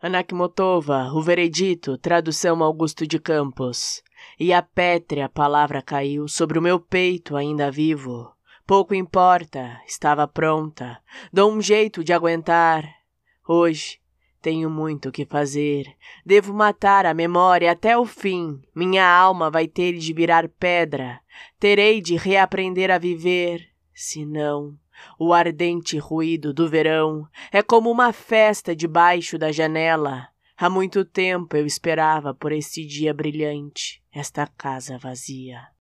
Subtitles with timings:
[0.00, 4.00] Anakmotova, o veredito, tradução Augusto de Campos.
[4.38, 8.32] E a pétrea palavra caiu sobre o meu peito ainda vivo.
[8.64, 11.00] Pouco importa, estava pronta.
[11.32, 12.88] Dou um jeito de aguentar.
[13.48, 13.98] Hoje
[14.40, 15.92] tenho muito o que fazer.
[16.24, 18.62] Devo matar a memória até o fim.
[18.72, 21.20] Minha alma vai ter de virar pedra.
[21.58, 23.68] Terei de reaprender a viver.
[23.92, 24.78] Senão,
[25.18, 30.28] o ardente ruído do verão é como uma festa debaixo da janela.
[30.56, 35.77] Há muito tempo eu esperava por esse dia brilhante, esta casa vazia.